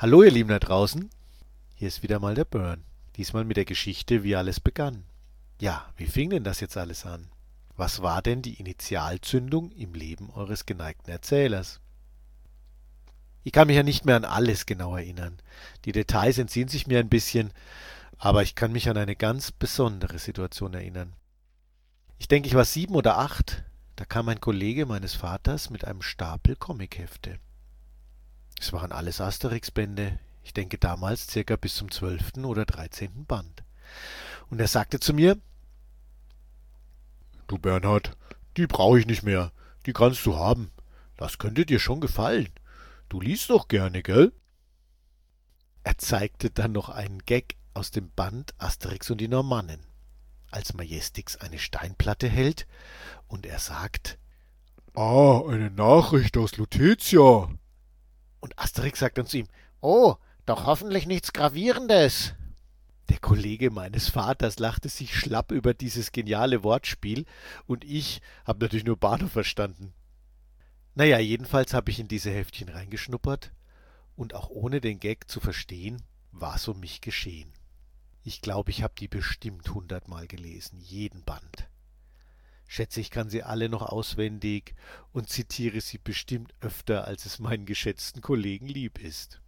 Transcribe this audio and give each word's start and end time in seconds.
Hallo 0.00 0.22
ihr 0.22 0.30
Lieben 0.30 0.50
da 0.50 0.60
draußen, 0.60 1.10
hier 1.74 1.88
ist 1.88 2.04
wieder 2.04 2.20
mal 2.20 2.36
der 2.36 2.44
Burn. 2.44 2.84
Diesmal 3.16 3.44
mit 3.44 3.56
der 3.56 3.64
Geschichte, 3.64 4.22
wie 4.22 4.36
alles 4.36 4.60
begann. 4.60 5.02
Ja, 5.60 5.92
wie 5.96 6.06
fing 6.06 6.30
denn 6.30 6.44
das 6.44 6.60
jetzt 6.60 6.76
alles 6.76 7.04
an? 7.04 7.26
Was 7.76 8.00
war 8.00 8.22
denn 8.22 8.40
die 8.40 8.60
Initialzündung 8.60 9.72
im 9.72 9.94
Leben 9.94 10.30
eures 10.30 10.66
geneigten 10.66 11.10
Erzählers? 11.10 11.80
Ich 13.42 13.50
kann 13.50 13.66
mich 13.66 13.74
ja 13.74 13.82
nicht 13.82 14.04
mehr 14.04 14.14
an 14.14 14.24
alles 14.24 14.66
genau 14.66 14.94
erinnern. 14.94 15.38
Die 15.84 15.90
Details 15.90 16.38
entziehen 16.38 16.68
sich 16.68 16.86
mir 16.86 17.00
ein 17.00 17.08
bisschen, 17.08 17.52
aber 18.18 18.44
ich 18.44 18.54
kann 18.54 18.70
mich 18.70 18.88
an 18.88 18.98
eine 18.98 19.16
ganz 19.16 19.50
besondere 19.50 20.20
Situation 20.20 20.74
erinnern. 20.74 21.14
Ich 22.18 22.28
denke, 22.28 22.46
ich 22.46 22.54
war 22.54 22.64
sieben 22.64 22.94
oder 22.94 23.18
acht, 23.18 23.64
da 23.96 24.04
kam 24.04 24.28
ein 24.28 24.40
Kollege 24.40 24.86
meines 24.86 25.14
Vaters 25.14 25.70
mit 25.70 25.84
einem 25.84 26.02
Stapel 26.02 26.54
Comichefte. 26.54 27.40
Es 28.60 28.72
waren 28.72 28.92
alles 28.92 29.20
Asterix-Bände, 29.20 30.18
ich 30.42 30.52
denke 30.52 30.78
damals 30.78 31.26
circa 31.28 31.56
bis 31.56 31.76
zum 31.76 31.90
zwölften 31.90 32.44
oder 32.44 32.64
dreizehnten 32.64 33.24
Band. 33.26 33.62
Und 34.50 34.60
er 34.60 34.68
sagte 34.68 35.00
zu 35.00 35.14
mir, 35.14 35.38
Du 37.46 37.58
Bernhard, 37.58 38.16
die 38.56 38.66
brauche 38.66 38.98
ich 38.98 39.06
nicht 39.06 39.22
mehr, 39.22 39.52
die 39.86 39.92
kannst 39.92 40.24
du 40.26 40.36
haben. 40.36 40.70
Das 41.16 41.38
könnte 41.38 41.64
dir 41.64 41.78
schon 41.78 42.00
gefallen. 42.00 42.50
Du 43.08 43.20
liest 43.20 43.50
doch 43.50 43.68
gerne, 43.68 44.02
gell? 44.02 44.32
Er 45.82 45.96
zeigte 45.96 46.50
dann 46.50 46.72
noch 46.72 46.90
einen 46.90 47.20
Gag 47.20 47.56
aus 47.72 47.90
dem 47.90 48.10
Band 48.10 48.54
Asterix 48.58 49.10
und 49.10 49.18
die 49.18 49.28
Normannen, 49.28 49.80
als 50.50 50.74
Majestix 50.74 51.36
eine 51.36 51.58
Steinplatte 51.58 52.28
hält 52.28 52.66
und 53.28 53.46
er 53.46 53.58
sagt, 53.58 54.18
Ah, 54.94 55.42
eine 55.48 55.70
Nachricht 55.70 56.36
aus 56.36 56.56
Lutetia. 56.56 57.48
Und 58.40 58.58
Asterix 58.58 59.00
sagt 59.00 59.18
dann 59.18 59.26
zu 59.26 59.38
ihm, 59.38 59.48
Oh, 59.80 60.16
doch 60.46 60.66
hoffentlich 60.66 61.06
nichts 61.06 61.32
Gravierendes. 61.32 62.34
Der 63.08 63.18
Kollege 63.18 63.70
meines 63.70 64.08
Vaters 64.08 64.58
lachte 64.58 64.88
sich 64.88 65.16
schlapp 65.16 65.50
über 65.50 65.72
dieses 65.72 66.12
geniale 66.12 66.62
Wortspiel 66.62 67.24
und 67.66 67.84
ich 67.84 68.20
habe 68.44 68.64
natürlich 68.64 68.84
nur 68.84 68.98
Bahnhof 68.98 69.32
verstanden. 69.32 69.94
Naja, 70.94 71.18
jedenfalls 71.18 71.72
habe 71.72 71.90
ich 71.90 72.00
in 72.00 72.08
diese 72.08 72.30
Heftchen 72.30 72.68
reingeschnuppert 72.68 73.52
und 74.14 74.34
auch 74.34 74.50
ohne 74.50 74.80
den 74.80 75.00
Gag 75.00 75.30
zu 75.30 75.40
verstehen, 75.40 76.02
war 76.32 76.56
es 76.56 76.68
um 76.68 76.80
mich 76.80 77.00
geschehen. 77.00 77.52
Ich 78.24 78.42
glaube, 78.42 78.70
ich 78.70 78.82
habe 78.82 78.94
die 78.98 79.08
bestimmt 79.08 79.72
hundertmal 79.72 80.26
gelesen, 80.26 80.80
jeden 80.80 81.22
Band. 81.24 81.47
Schätze, 82.68 83.00
ich 83.00 83.10
kann 83.10 83.30
sie 83.30 83.42
alle 83.42 83.68
noch 83.68 83.82
auswendig 83.82 84.74
und 85.12 85.28
zitiere 85.28 85.80
sie 85.80 85.98
bestimmt 85.98 86.54
öfter, 86.60 87.06
als 87.06 87.26
es 87.26 87.40
meinen 87.40 87.66
geschätzten 87.66 88.22
Kollegen 88.22 88.68
lieb 88.68 89.00
ist. 89.00 89.40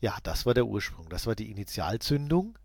Ja, 0.00 0.16
das 0.22 0.46
war 0.46 0.54
der 0.54 0.66
Ursprung, 0.66 1.08
das 1.08 1.26
war 1.26 1.34
die 1.34 1.50
Initialzündung. 1.50 2.56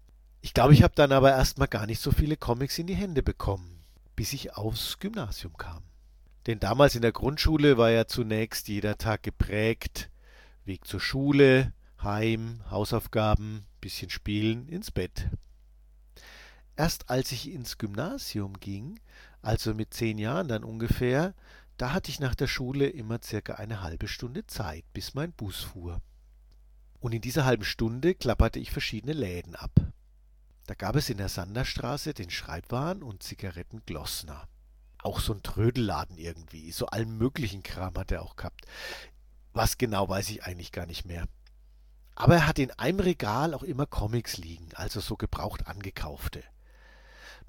Ich 0.42 0.54
glaube, 0.54 0.74
ich 0.74 0.84
habe 0.84 0.94
dann 0.96 1.12
aber 1.12 1.32
erstmal 1.32 1.70
gar 1.70 1.88
nicht 1.88 2.02
so 2.02 2.12
viele 2.12 2.38
Comics 2.38 2.78
in 2.78 2.88
die 2.88 2.96
Hände 2.96 3.24
bekommen, 3.24 3.84
bis 4.16 4.34
ich 4.34 4.56
aufs 4.56 5.00
Gymnasium 5.00 5.58
kam. 5.58 5.82
Denn 6.46 6.60
damals 6.60 6.96
in 6.96 7.02
der 7.02 7.12
Grundschule 7.12 7.78
war 7.78 7.90
ja 7.90 8.06
zunächst 8.06 8.68
jeder 8.68 8.98
Tag 8.98 9.24
geprägt 9.24 10.12
Weg 10.68 10.86
zur 10.86 11.00
Schule, 11.00 11.72
Heim, 12.04 12.62
Hausaufgaben, 12.70 13.66
bisschen 13.80 14.10
spielen, 14.10 14.68
ins 14.68 14.92
Bett. 14.92 15.30
Erst 16.76 17.10
als 17.10 17.32
ich 17.32 17.50
ins 17.50 17.78
Gymnasium 17.78 18.60
ging, 18.60 19.00
also 19.48 19.74
mit 19.74 19.94
zehn 19.94 20.18
Jahren 20.18 20.50
dann 20.50 20.66
ungefähr, 20.66 21.34
da 21.78 21.94
hatte 21.94 22.12
ich 22.12 22.20
nach 22.20 22.36
der 22.36 22.48
Schule 22.48 22.90
immer 22.90 23.20
circa 23.24 23.54
eine 23.54 23.82
halbe 23.82 24.10
Stunde 24.10 24.46
Zeit, 24.46 24.84
bis 24.92 25.14
mein 25.14 25.32
Bus 25.32 25.62
fuhr. 25.62 26.02
Und 27.00 27.14
in 27.14 27.22
dieser 27.22 27.46
halben 27.46 27.64
Stunde 27.64 28.14
klapperte 28.14 28.60
ich 28.60 28.72
verschiedene 28.72 29.14
Läden 29.14 29.56
ab. 29.56 29.72
Da 30.66 30.74
gab 30.74 30.98
es 30.98 31.10
in 31.10 31.18
der 31.18 31.30
Sanderstraße 31.30 32.14
den 32.14 32.30
Schreibwaren 32.30 33.02
und 33.02 33.24
Zigaretten 33.24 33.84
Glossner. 33.86 34.50
Auch 35.02 35.22
so 35.22 35.34
ein 35.34 35.44
Trödelladen 35.44 36.18
irgendwie, 36.18 36.74
so 36.74 36.88
allen 36.88 37.18
möglichen 37.18 37.64
Kram 37.64 37.96
hat 37.98 38.12
er 38.12 38.24
auch 38.24 38.36
gehabt. 38.36 38.66
Was 39.54 39.78
genau 39.78 40.10
weiß 40.10 40.30
ich 40.30 40.44
eigentlich 40.44 40.74
gar 40.74 40.88
nicht 40.88 41.06
mehr. 41.06 41.26
Aber 42.16 42.36
er 42.36 42.48
hat 42.48 42.60
in 42.60 42.72
einem 42.72 43.00
Regal 43.00 43.54
auch 43.54 43.64
immer 43.64 43.86
Comics 43.86 44.36
liegen, 44.36 44.68
also 44.74 45.00
so 45.00 45.16
gebraucht 45.16 45.68
angekaufte. 45.68 46.44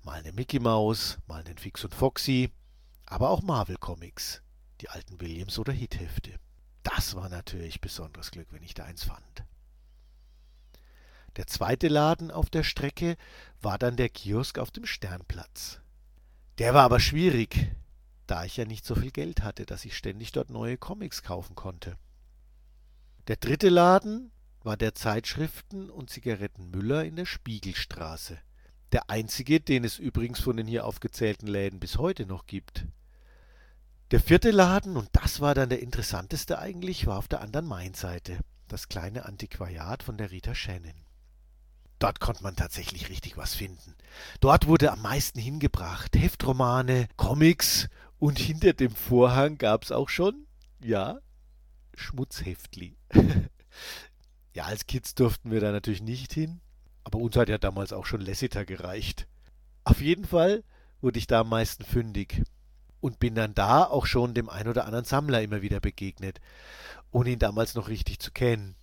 Mal 0.02 0.20
eine 0.20 0.32
Mickey 0.32 0.58
Maus, 0.58 1.18
mal 1.26 1.44
einen 1.44 1.58
Fix 1.58 1.84
und 1.84 1.94
Foxy, 1.94 2.50
aber 3.06 3.30
auch 3.30 3.42
Marvel 3.42 3.76
Comics, 3.76 4.42
die 4.80 4.88
alten 4.88 5.20
Williams 5.20 5.58
oder 5.58 5.72
Hithefte. 5.72 6.38
Das 6.82 7.14
war 7.14 7.28
natürlich 7.28 7.80
besonderes 7.80 8.30
Glück, 8.30 8.48
wenn 8.50 8.62
ich 8.62 8.74
da 8.74 8.84
eins 8.84 9.04
fand. 9.04 9.44
Der 11.36 11.46
zweite 11.46 11.88
Laden 11.88 12.30
auf 12.30 12.50
der 12.50 12.64
Strecke 12.64 13.16
war 13.60 13.78
dann 13.78 13.96
der 13.96 14.08
Kiosk 14.08 14.58
auf 14.58 14.70
dem 14.70 14.86
Sternplatz. 14.86 15.80
Der 16.58 16.74
war 16.74 16.82
aber 16.82 16.98
schwierig, 16.98 17.70
da 18.26 18.44
ich 18.44 18.56
ja 18.56 18.64
nicht 18.64 18.84
so 18.84 18.94
viel 18.94 19.10
Geld 19.12 19.42
hatte, 19.42 19.64
dass 19.64 19.84
ich 19.84 19.96
ständig 19.96 20.32
dort 20.32 20.50
neue 20.50 20.76
Comics 20.76 21.22
kaufen 21.22 21.54
konnte. 21.54 21.96
Der 23.28 23.36
dritte 23.36 23.68
Laden 23.68 24.32
war 24.62 24.76
der 24.76 24.94
Zeitschriften- 24.94 25.90
und 25.90 26.10
Zigarettenmüller 26.10 27.04
in 27.04 27.16
der 27.16 27.26
Spiegelstraße. 27.26 28.38
Der 28.92 29.10
einzige, 29.10 29.60
den 29.60 29.84
es 29.84 29.98
übrigens 29.98 30.40
von 30.40 30.56
den 30.56 30.66
hier 30.66 30.86
aufgezählten 30.86 31.46
Läden 31.46 31.78
bis 31.78 31.98
heute 31.98 32.24
noch 32.26 32.46
gibt. 32.46 32.86
Der 34.10 34.20
vierte 34.20 34.50
Laden, 34.50 34.96
und 34.96 35.10
das 35.12 35.40
war 35.40 35.54
dann 35.54 35.68
der 35.68 35.82
interessanteste 35.82 36.58
eigentlich, 36.58 37.06
war 37.06 37.18
auf 37.18 37.28
der 37.28 37.42
anderen 37.42 37.66
Mainseite, 37.66 38.38
das 38.66 38.88
kleine 38.88 39.26
Antiquariat 39.26 40.02
von 40.02 40.16
der 40.16 40.30
Rita 40.30 40.54
Shannon. 40.54 40.94
Dort 41.98 42.20
konnte 42.20 42.42
man 42.42 42.56
tatsächlich 42.56 43.10
richtig 43.10 43.36
was 43.36 43.54
finden. 43.54 43.94
Dort 44.40 44.66
wurde 44.66 44.92
am 44.92 45.02
meisten 45.02 45.40
hingebracht. 45.40 46.16
Heftromane, 46.16 47.08
Comics 47.16 47.88
und 48.18 48.38
hinter 48.38 48.72
dem 48.72 48.94
Vorhang 48.94 49.58
gab's 49.58 49.92
auch 49.92 50.08
schon, 50.08 50.46
ja, 50.80 51.18
Schmutzheftli. 51.94 52.96
ja, 54.54 54.64
als 54.64 54.86
Kids 54.86 55.14
durften 55.14 55.50
wir 55.50 55.60
da 55.60 55.72
natürlich 55.72 56.02
nicht 56.02 56.32
hin, 56.32 56.60
aber 57.08 57.20
uns 57.20 57.36
hat 57.36 57.48
ja 57.48 57.56
damals 57.56 57.94
auch 57.94 58.04
schon 58.04 58.20
Lessiter 58.20 58.66
gereicht. 58.66 59.26
Auf 59.84 60.02
jeden 60.02 60.26
Fall 60.26 60.62
wurde 61.00 61.18
ich 61.18 61.26
da 61.26 61.40
am 61.40 61.48
meisten 61.48 61.82
fündig 61.82 62.42
und 63.00 63.18
bin 63.18 63.34
dann 63.34 63.54
da 63.54 63.84
auch 63.84 64.04
schon 64.04 64.34
dem 64.34 64.50
ein 64.50 64.68
oder 64.68 64.84
anderen 64.84 65.06
Sammler 65.06 65.40
immer 65.40 65.62
wieder 65.62 65.80
begegnet, 65.80 66.38
ohne 67.10 67.30
ihn 67.30 67.38
damals 67.38 67.74
noch 67.74 67.88
richtig 67.88 68.18
zu 68.18 68.30
kennen. 68.30 68.74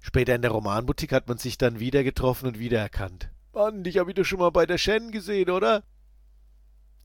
Später 0.00 0.34
in 0.34 0.42
der 0.42 0.50
Romanboutique 0.50 1.12
hat 1.12 1.26
man 1.26 1.38
sich 1.38 1.56
dann 1.56 1.80
wieder 1.80 2.04
getroffen 2.04 2.46
und 2.46 2.58
wiedererkannt. 2.58 3.30
Mann, 3.54 3.84
dich 3.84 3.96
hab 3.96 4.08
ich 4.08 4.14
doch 4.14 4.24
schon 4.24 4.40
mal 4.40 4.50
bei 4.50 4.66
der 4.66 4.76
Shen 4.76 5.10
gesehen, 5.10 5.48
oder? 5.48 5.82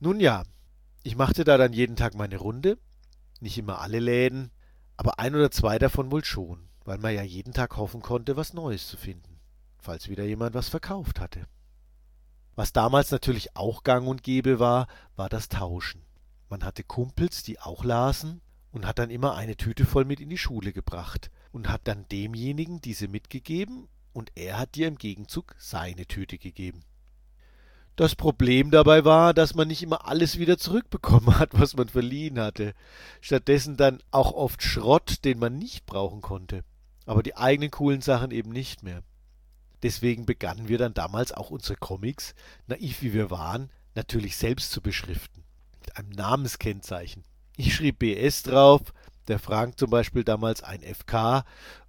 Nun 0.01 0.19
ja, 0.19 0.43
ich 1.03 1.15
machte 1.15 1.45
da 1.45 1.57
dann 1.57 1.71
jeden 1.71 1.95
Tag 1.95 2.13
meine 2.13 2.35
Runde, 2.35 2.77
nicht 3.39 3.57
immer 3.57 3.79
alle 3.79 3.99
Läden, 3.99 4.51
aber 4.97 5.17
ein 5.17 5.33
oder 5.33 5.49
zwei 5.49 5.79
davon 5.79 6.11
wohl 6.11 6.25
schon, 6.25 6.67
weil 6.83 6.97
man 6.97 7.15
ja 7.15 7.23
jeden 7.23 7.53
Tag 7.53 7.77
hoffen 7.77 8.01
konnte, 8.01 8.35
was 8.35 8.53
Neues 8.53 8.85
zu 8.89 8.97
finden, 8.97 9.38
falls 9.79 10.09
wieder 10.09 10.25
jemand 10.25 10.53
was 10.53 10.69
verkauft 10.69 11.19
hatte. 11.19 11.47
Was 12.55 12.73
damals 12.73 13.11
natürlich 13.11 13.55
auch 13.55 13.83
gang 13.83 14.07
und 14.07 14.23
gäbe 14.23 14.59
war, 14.59 14.87
war 15.15 15.29
das 15.29 15.49
Tauschen. 15.49 16.01
Man 16.49 16.63
hatte 16.63 16.83
Kumpels, 16.83 17.43
die 17.43 17.59
auch 17.59 17.83
lasen, 17.83 18.41
und 18.71 18.85
hat 18.85 18.99
dann 18.99 19.09
immer 19.09 19.35
eine 19.35 19.55
Tüte 19.55 19.85
voll 19.85 20.05
mit 20.05 20.19
in 20.19 20.29
die 20.29 20.37
Schule 20.37 20.73
gebracht 20.73 21.31
und 21.51 21.69
hat 21.69 21.81
dann 21.85 22.07
demjenigen 22.09 22.81
diese 22.81 23.07
mitgegeben 23.07 23.87
und 24.13 24.31
er 24.35 24.59
hat 24.59 24.75
dir 24.75 24.87
im 24.87 24.97
Gegenzug 24.97 25.55
seine 25.57 26.05
Tüte 26.05 26.37
gegeben. 26.37 26.83
Das 27.95 28.15
Problem 28.15 28.71
dabei 28.71 29.03
war, 29.03 29.33
dass 29.33 29.55
man 29.55 29.67
nicht 29.67 29.83
immer 29.83 30.07
alles 30.07 30.37
wieder 30.39 30.57
zurückbekommen 30.57 31.37
hat, 31.37 31.49
was 31.51 31.75
man 31.75 31.89
verliehen 31.89 32.39
hatte. 32.39 32.73
Stattdessen 33.19 33.75
dann 33.75 34.01
auch 34.11 34.31
oft 34.31 34.63
Schrott, 34.63 35.25
den 35.25 35.37
man 35.39 35.57
nicht 35.57 35.85
brauchen 35.85 36.21
konnte. 36.21 36.63
Aber 37.05 37.23
die 37.23 37.35
eigenen 37.35 37.71
coolen 37.71 38.01
Sachen 38.01 38.31
eben 38.31 38.51
nicht 38.51 38.83
mehr. 38.83 39.03
Deswegen 39.83 40.25
begannen 40.25 40.67
wir 40.67 40.77
dann 40.77 40.93
damals 40.93 41.31
auch 41.31 41.49
unsere 41.49 41.77
Comics, 41.77 42.35
naiv 42.67 43.01
wie 43.01 43.13
wir 43.13 43.31
waren, 43.31 43.69
natürlich 43.95 44.37
selbst 44.37 44.71
zu 44.71 44.81
beschriften. 44.81 45.43
Mit 45.79 45.97
einem 45.97 46.09
Namenskennzeichen. 46.09 47.23
Ich 47.55 47.75
schrieb 47.75 47.99
BS 47.99 48.43
drauf, 48.43 48.93
der 49.27 49.39
Frank 49.39 49.77
zum 49.77 49.89
Beispiel 49.89 50.23
damals 50.23 50.63
ein 50.63 50.81
FK 50.81 51.43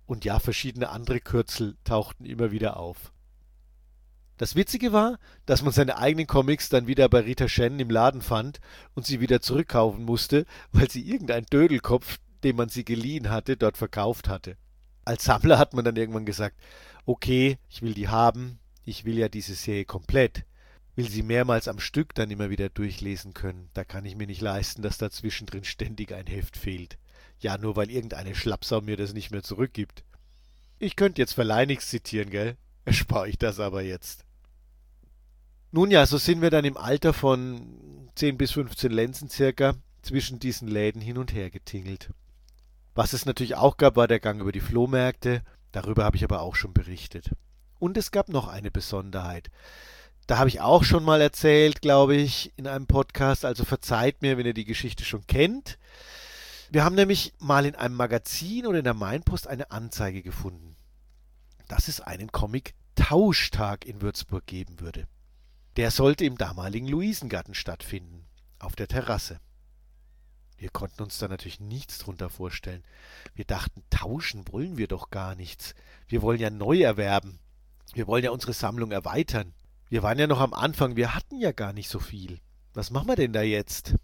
und 0.06 0.24
ja, 0.24 0.38
verschiedene 0.38 0.90
andere 0.90 1.20
Kürzel 1.20 1.76
tauchten 1.84 2.24
immer 2.24 2.50
wieder 2.50 2.76
auf. 2.76 3.12
Das 4.36 4.56
Witzige 4.56 4.92
war, 4.92 5.18
dass 5.44 5.62
man 5.62 5.72
seine 5.72 5.98
eigenen 5.98 6.26
Comics 6.26 6.70
dann 6.70 6.86
wieder 6.86 7.08
bei 7.08 7.20
Rita 7.20 7.46
Shannon 7.46 7.78
im 7.78 7.90
Laden 7.90 8.22
fand 8.22 8.58
und 8.94 9.04
sie 9.04 9.20
wieder 9.20 9.42
zurückkaufen 9.42 10.04
musste, 10.04 10.46
weil 10.72 10.90
sie 10.90 11.06
irgendein 11.06 11.44
Dödelkopf, 11.44 12.18
dem 12.42 12.56
man 12.56 12.70
sie 12.70 12.84
geliehen 12.84 13.30
hatte, 13.30 13.56
dort 13.56 13.76
verkauft 13.76 14.28
hatte. 14.28 14.56
Als 15.04 15.24
Sammler 15.24 15.58
hat 15.58 15.74
man 15.74 15.84
dann 15.84 15.96
irgendwann 15.96 16.24
gesagt, 16.24 16.56
okay, 17.06 17.58
ich 17.68 17.82
will 17.82 17.94
die 17.94 18.08
haben, 18.08 18.58
ich 18.84 19.04
will 19.04 19.18
ja 19.18 19.28
diese 19.28 19.54
Serie 19.54 19.84
komplett, 19.84 20.44
will 20.96 21.08
sie 21.08 21.22
mehrmals 21.22 21.68
am 21.68 21.78
Stück 21.78 22.14
dann 22.14 22.30
immer 22.30 22.50
wieder 22.50 22.68
durchlesen 22.68 23.34
können. 23.34 23.70
Da 23.74 23.84
kann 23.84 24.04
ich 24.04 24.16
mir 24.16 24.26
nicht 24.26 24.40
leisten, 24.40 24.82
dass 24.82 24.98
da 24.98 25.10
zwischendrin 25.10 25.64
ständig 25.64 26.12
ein 26.12 26.26
Heft 26.26 26.56
fehlt. 26.56 26.98
Ja, 27.38 27.56
nur 27.56 27.76
weil 27.76 27.90
irgendeine 27.90 28.34
Schlappsau 28.34 28.80
mir 28.80 28.96
das 28.96 29.14
nicht 29.14 29.30
mehr 29.30 29.42
zurückgibt. 29.42 30.04
Ich 30.78 30.96
könnte 30.96 31.20
jetzt 31.22 31.34
Verleinix 31.34 31.88
zitieren, 31.88 32.30
gell? 32.30 32.56
Erspare 32.84 33.28
ich 33.28 33.38
das 33.38 33.60
aber 33.60 33.82
jetzt. 33.82 34.24
Nun 35.72 35.90
ja, 35.90 36.04
so 36.06 36.18
sind 36.18 36.42
wir 36.42 36.50
dann 36.50 36.64
im 36.64 36.76
Alter 36.76 37.12
von 37.12 38.10
10 38.16 38.36
bis 38.36 38.52
15 38.52 38.90
Lenzen 38.90 39.28
circa 39.28 39.74
zwischen 40.02 40.40
diesen 40.40 40.68
Läden 40.68 41.00
hin 41.00 41.18
und 41.18 41.32
her 41.32 41.50
getingelt. 41.50 42.10
Was 42.94 43.12
es 43.12 43.24
natürlich 43.24 43.54
auch 43.54 43.76
gab, 43.76 43.96
war 43.96 44.08
der 44.08 44.20
Gang 44.20 44.40
über 44.40 44.52
die 44.52 44.60
Flohmärkte, 44.60 45.42
darüber 45.72 46.04
habe 46.04 46.16
ich 46.16 46.24
aber 46.24 46.40
auch 46.40 46.54
schon 46.54 46.72
berichtet. 46.72 47.30
Und 47.78 47.96
es 47.96 48.10
gab 48.10 48.28
noch 48.28 48.48
eine 48.48 48.70
Besonderheit. 48.70 49.50
Da 50.26 50.38
habe 50.38 50.48
ich 50.48 50.60
auch 50.60 50.84
schon 50.84 51.02
mal 51.02 51.20
erzählt, 51.20 51.82
glaube 51.82 52.14
ich, 52.14 52.52
in 52.56 52.68
einem 52.68 52.86
Podcast, 52.86 53.44
also 53.44 53.64
verzeiht 53.64 54.22
mir, 54.22 54.38
wenn 54.38 54.46
ihr 54.46 54.54
die 54.54 54.64
Geschichte 54.64 55.04
schon 55.04 55.26
kennt. 55.26 55.78
Wir 56.70 56.84
haben 56.84 56.94
nämlich 56.94 57.32
mal 57.40 57.66
in 57.66 57.74
einem 57.74 57.96
Magazin 57.96 58.66
oder 58.66 58.78
in 58.78 58.84
der 58.84 58.94
Mainpost 58.94 59.48
eine 59.48 59.72
Anzeige 59.72 60.22
gefunden, 60.22 60.76
dass 61.66 61.88
es 61.88 62.00
einen 62.00 62.30
Comic-Tauschtag 62.30 63.84
in 63.84 64.02
Würzburg 64.02 64.46
geben 64.46 64.78
würde. 64.78 65.08
Der 65.76 65.90
sollte 65.90 66.24
im 66.24 66.38
damaligen 66.38 66.86
Luisengarten 66.86 67.54
stattfinden, 67.54 68.24
auf 68.60 68.76
der 68.76 68.86
Terrasse. 68.86 69.40
Wir 70.60 70.68
konnten 70.68 71.02
uns 71.02 71.16
da 71.18 71.26
natürlich 71.26 71.58
nichts 71.58 71.98
drunter 72.00 72.28
vorstellen. 72.28 72.84
Wir 73.34 73.46
dachten, 73.46 73.82
tauschen 73.88 74.44
wollen 74.52 74.76
wir 74.76 74.88
doch 74.88 75.08
gar 75.08 75.34
nichts. 75.34 75.74
Wir 76.06 76.20
wollen 76.20 76.38
ja 76.38 76.50
neu 76.50 76.82
erwerben. 76.82 77.38
Wir 77.94 78.06
wollen 78.06 78.24
ja 78.24 78.30
unsere 78.30 78.52
Sammlung 78.52 78.92
erweitern. 78.92 79.54
Wir 79.88 80.02
waren 80.02 80.18
ja 80.18 80.26
noch 80.26 80.38
am 80.38 80.52
Anfang, 80.52 80.96
wir 80.96 81.14
hatten 81.14 81.40
ja 81.40 81.52
gar 81.52 81.72
nicht 81.72 81.88
so 81.88 81.98
viel. 81.98 82.40
Was 82.74 82.90
machen 82.90 83.08
wir 83.08 83.16
denn 83.16 83.32
da 83.32 83.40
jetzt? 83.40 83.94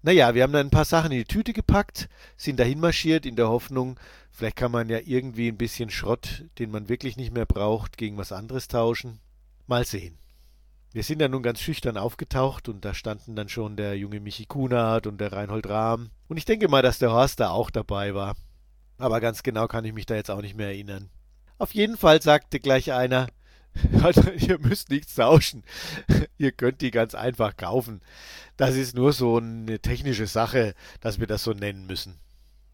Naja, 0.00 0.34
wir 0.34 0.42
haben 0.42 0.54
dann 0.54 0.68
ein 0.68 0.70
paar 0.70 0.86
Sachen 0.86 1.12
in 1.12 1.18
die 1.18 1.26
Tüte 1.26 1.52
gepackt, 1.52 2.08
sind 2.38 2.58
dahin 2.58 2.80
marschiert 2.80 3.26
in 3.26 3.36
der 3.36 3.50
Hoffnung, 3.50 4.00
vielleicht 4.30 4.56
kann 4.56 4.72
man 4.72 4.88
ja 4.88 5.00
irgendwie 5.04 5.48
ein 5.48 5.58
bisschen 5.58 5.90
Schrott, 5.90 6.46
den 6.58 6.70
man 6.70 6.88
wirklich 6.88 7.18
nicht 7.18 7.32
mehr 7.32 7.46
braucht, 7.46 7.98
gegen 7.98 8.16
was 8.16 8.32
anderes 8.32 8.68
tauschen. 8.68 9.20
Mal 9.66 9.84
sehen. 9.84 10.16
Wir 10.94 11.02
sind 11.02 11.18
dann 11.18 11.32
nun 11.32 11.42
ganz 11.42 11.58
schüchtern 11.58 11.96
aufgetaucht 11.96 12.68
und 12.68 12.84
da 12.84 12.94
standen 12.94 13.34
dann 13.34 13.48
schon 13.48 13.76
der 13.76 13.98
junge 13.98 14.20
Michi 14.20 14.46
Kunert 14.46 15.08
und 15.08 15.20
der 15.20 15.32
Reinhold 15.32 15.68
Rahm. 15.68 16.10
Und 16.28 16.36
ich 16.36 16.44
denke 16.44 16.68
mal, 16.68 16.82
dass 16.82 17.00
der 17.00 17.10
Horst 17.10 17.40
da 17.40 17.50
auch 17.50 17.70
dabei 17.70 18.14
war. 18.14 18.36
Aber 18.96 19.20
ganz 19.20 19.42
genau 19.42 19.66
kann 19.66 19.84
ich 19.84 19.92
mich 19.92 20.06
da 20.06 20.14
jetzt 20.14 20.30
auch 20.30 20.40
nicht 20.40 20.54
mehr 20.54 20.68
erinnern. 20.68 21.10
Auf 21.58 21.74
jeden 21.74 21.96
Fall 21.96 22.22
sagte 22.22 22.60
gleich 22.60 22.92
einer, 22.92 23.26
also, 24.04 24.30
ihr 24.30 24.60
müsst 24.60 24.88
nichts 24.88 25.16
tauschen. 25.16 25.64
Ihr 26.38 26.52
könnt 26.52 26.80
die 26.80 26.92
ganz 26.92 27.16
einfach 27.16 27.56
kaufen. 27.56 28.00
Das 28.56 28.76
ist 28.76 28.94
nur 28.94 29.12
so 29.12 29.38
eine 29.38 29.80
technische 29.80 30.28
Sache, 30.28 30.74
dass 31.00 31.18
wir 31.18 31.26
das 31.26 31.42
so 31.42 31.54
nennen 31.54 31.86
müssen. 31.86 32.20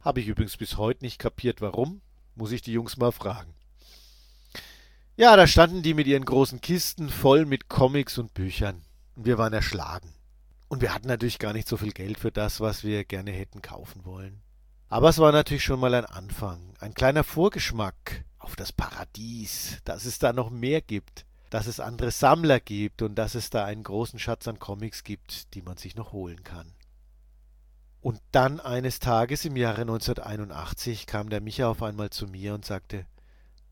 Habe 0.00 0.20
ich 0.20 0.28
übrigens 0.28 0.58
bis 0.58 0.76
heute 0.76 1.02
nicht 1.02 1.18
kapiert, 1.18 1.62
warum. 1.62 2.02
Muss 2.34 2.52
ich 2.52 2.60
die 2.60 2.72
Jungs 2.72 2.98
mal 2.98 3.12
fragen. 3.12 3.54
Ja, 5.20 5.36
da 5.36 5.46
standen 5.46 5.82
die 5.82 5.92
mit 5.92 6.06
ihren 6.06 6.24
großen 6.24 6.62
Kisten 6.62 7.10
voll 7.10 7.44
mit 7.44 7.68
Comics 7.68 8.16
und 8.16 8.32
Büchern. 8.32 8.80
Und 9.16 9.26
wir 9.26 9.36
waren 9.36 9.52
erschlagen. 9.52 10.14
Und 10.68 10.80
wir 10.80 10.94
hatten 10.94 11.08
natürlich 11.08 11.38
gar 11.38 11.52
nicht 11.52 11.68
so 11.68 11.76
viel 11.76 11.92
Geld 11.92 12.18
für 12.18 12.32
das, 12.32 12.58
was 12.58 12.84
wir 12.84 13.04
gerne 13.04 13.30
hätten 13.30 13.60
kaufen 13.60 14.06
wollen. 14.06 14.40
Aber 14.88 15.10
es 15.10 15.18
war 15.18 15.30
natürlich 15.30 15.62
schon 15.62 15.78
mal 15.78 15.92
ein 15.92 16.06
Anfang, 16.06 16.72
ein 16.80 16.94
kleiner 16.94 17.22
Vorgeschmack 17.22 18.24
auf 18.38 18.56
das 18.56 18.72
Paradies, 18.72 19.82
dass 19.84 20.06
es 20.06 20.18
da 20.18 20.32
noch 20.32 20.48
mehr 20.48 20.80
gibt, 20.80 21.26
dass 21.50 21.66
es 21.66 21.80
andere 21.80 22.12
Sammler 22.12 22.58
gibt 22.58 23.02
und 23.02 23.14
dass 23.16 23.34
es 23.34 23.50
da 23.50 23.66
einen 23.66 23.82
großen 23.82 24.18
Schatz 24.18 24.48
an 24.48 24.58
Comics 24.58 25.04
gibt, 25.04 25.52
die 25.52 25.60
man 25.60 25.76
sich 25.76 25.96
noch 25.96 26.12
holen 26.12 26.44
kann. 26.44 26.72
Und 28.00 28.22
dann 28.32 28.58
eines 28.58 29.00
Tages 29.00 29.44
im 29.44 29.58
Jahre 29.58 29.82
1981 29.82 31.06
kam 31.06 31.28
der 31.28 31.42
Micha 31.42 31.68
auf 31.68 31.82
einmal 31.82 32.08
zu 32.08 32.26
mir 32.26 32.54
und 32.54 32.64
sagte, 32.64 33.04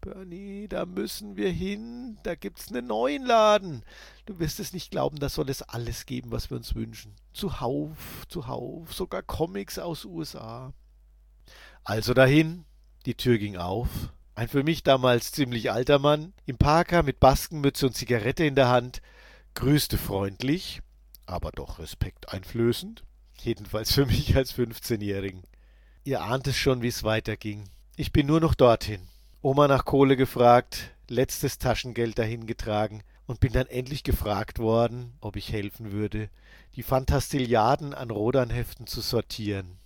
Bernie, 0.01 0.69
da 0.69 0.87
müssen 0.87 1.37
wir 1.37 1.51
hin, 1.51 2.19
da 2.23 2.35
gibt's 2.35 2.69
einen 2.69 2.87
neuen 2.87 3.25
Laden. 3.25 3.83
Du 4.27 4.39
wirst 4.39 4.61
es 4.61 4.73
nicht 4.73 4.91
glauben, 4.91 5.19
da 5.19 5.29
soll 5.29 5.51
es 5.51 5.63
alles 5.63 6.07
geben, 6.07 6.31
was 6.31 6.51
wir 6.51 6.57
uns 6.57 6.75
wünschen. 6.75 7.15
Zuhauf, 7.33 8.25
zuhauf, 8.29 8.95
sogar 8.95 9.23
Comics 9.23 9.79
aus 9.79 10.05
USA. 10.05 10.73
Also 11.85 12.15
dahin, 12.15 12.65
die 13.07 13.15
Tür 13.15 13.39
ging 13.39 13.57
auf, 13.57 13.89
ein 14.35 14.49
für 14.49 14.63
mich 14.63 14.83
damals 14.83 15.33
ziemlich 15.33 15.73
alter 15.73 15.99
Mann, 15.99 16.33
im 16.47 16.59
Parker 16.59 17.03
mit 17.03 17.19
Baskenmütze 17.19 17.87
und 17.87 17.95
Zigarette 17.95 18.45
in 18.45 18.55
der 18.55 18.69
Hand, 18.69 19.03
grüßte 19.55 19.99
freundlich, 19.99 20.81
aber 21.27 21.51
doch 21.51 21.79
respekteinflößend, 21.79 23.03
jedenfalls 23.41 23.93
für 23.93 24.07
mich 24.07 24.37
als 24.37 24.55
15-Jährigen. 24.55 25.43
Ihr 26.05 26.23
ahnt 26.23 26.47
es 26.47 26.57
schon, 26.57 26.83
wie 26.83 26.89
es 26.89 27.03
weiterging. 27.03 27.65
Ich 27.97 28.13
bin 28.13 28.27
nur 28.27 28.41
noch 28.41 28.55
dorthin. 28.55 29.01
Oma 29.41 29.69
nach 29.69 29.85
Kohle 29.85 30.17
gefragt, 30.17 30.91
letztes 31.09 31.59
Taschengeld 31.59 32.19
dahingetragen 32.19 33.05
und 33.27 33.39
bin 33.39 33.53
dann 33.53 33.67
endlich 33.69 34.03
gefragt 34.03 34.59
worden, 34.59 35.13
ob 35.21 35.37
ich 35.37 35.53
helfen 35.53 35.93
würde, 35.93 36.29
die 36.75 36.83
Fantastilliarden 36.83 37.95
an 37.95 38.11
Rodanheften 38.11 38.89
zu 38.89 39.01
sortieren. 39.01 39.79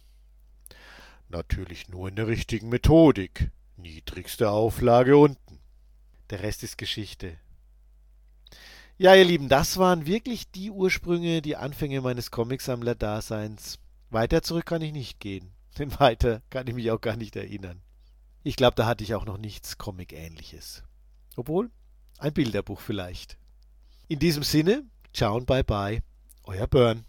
Natürlich 1.29 1.89
nur 1.89 2.09
in 2.09 2.17
der 2.17 2.29
richtigen 2.29 2.71
Methodik, 2.71 3.51
Niedrigste 3.77 4.51
Auflage 4.51 5.17
unten. 5.17 5.59
Der 6.31 6.43
Rest 6.43 6.63
ist 6.63 6.79
Geschichte. 6.79 7.37
Ja, 8.97 9.15
ihr 9.15 9.25
Lieben, 9.25 9.49
das 9.49 9.77
waren 9.77 10.07
wirklich 10.07 10.51
die 10.51 10.71
Ursprünge, 10.71 11.43
die 11.43 11.57
Anfänge 11.57 12.01
meines 12.01 12.31
Comicsammler-Daseins. 12.31 13.81
Weiter 14.09 14.43
zurück 14.43 14.67
kann 14.67 14.83
ich 14.83 14.93
nicht 14.93 15.21
gehen, 15.21 15.51
denn 15.79 15.91
weiter 16.01 16.41
kann 16.49 16.67
ich 16.69 16.75
mich 16.75 16.91
auch 16.91 17.01
gar 17.01 17.17
nicht 17.17 17.37
erinnern. 17.37 17.83
Ich 18.44 18.56
glaube, 18.56 18.75
da 18.75 18.87
hatte 18.87 19.05
ich 19.05 19.15
auch 19.15 19.25
noch 19.25 19.39
nichts 19.39 19.79
Comic-ähnliches. 19.79 20.83
Obwohl, 21.37 21.71
ein 22.19 22.33
Bilderbuch 22.33 22.81
vielleicht. 22.81 23.39
In 24.09 24.19
diesem 24.19 24.43
Sinne, 24.43 24.85
ciao 25.12 25.37
und 25.37 25.47
bye 25.47 25.65
bye, 25.65 26.03
euer 26.44 26.67
Burn. 26.67 27.05